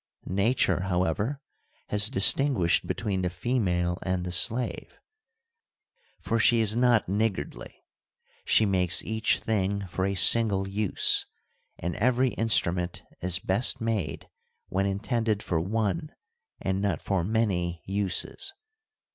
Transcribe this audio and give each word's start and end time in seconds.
Nature, 0.25 0.79
however, 0.85 1.39
has 1.89 2.09
distinguished 2.09 2.87
between 2.87 3.21
the 3.21 3.29
female 3.29 3.99
and 4.01 4.25
the 4.25 4.31
slave. 4.31 4.97
For 6.19 6.39
she 6.39 6.59
is 6.59 6.75
not 6.75 7.07
niggardly; 7.07 7.83
she 8.43 8.65
makes 8.65 9.03
each 9.03 9.37
thing 9.37 9.85
for 9.85 10.07
a 10.07 10.15
single 10.15 10.67
use, 10.67 11.27
and 11.77 11.95
every 11.97 12.29
instrument 12.29 13.03
is 13.21 13.37
best 13.37 13.79
made 13.79 14.27
when 14.69 14.87
intended 14.87 15.43
for 15.43 15.59
one 15.61 16.11
and 16.59 16.81
not 16.81 16.99
for 16.99 17.23
many 17.23 17.83
uses. 17.85 18.53